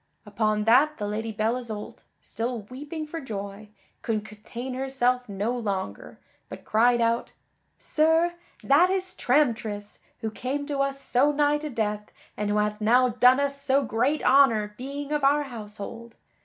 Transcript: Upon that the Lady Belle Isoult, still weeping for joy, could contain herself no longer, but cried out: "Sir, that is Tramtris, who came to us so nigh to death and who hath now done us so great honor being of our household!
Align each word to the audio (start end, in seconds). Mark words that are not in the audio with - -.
Upon 0.25 0.63
that 0.63 0.97
the 0.97 1.07
Lady 1.07 1.31
Belle 1.31 1.57
Isoult, 1.57 2.01
still 2.21 2.61
weeping 2.61 3.05
for 3.05 3.21
joy, 3.21 3.69
could 4.01 4.25
contain 4.25 4.73
herself 4.73 5.29
no 5.29 5.55
longer, 5.55 6.17
but 6.49 6.65
cried 6.65 6.99
out: 6.99 7.33
"Sir, 7.77 8.33
that 8.63 8.89
is 8.89 9.13
Tramtris, 9.13 9.99
who 10.21 10.31
came 10.31 10.65
to 10.65 10.79
us 10.79 10.99
so 10.99 11.31
nigh 11.31 11.59
to 11.59 11.69
death 11.69 12.11
and 12.35 12.49
who 12.49 12.57
hath 12.57 12.81
now 12.81 13.09
done 13.09 13.39
us 13.39 13.61
so 13.61 13.83
great 13.83 14.23
honor 14.23 14.73
being 14.75 15.11
of 15.11 15.23
our 15.23 15.43
household! 15.43 16.15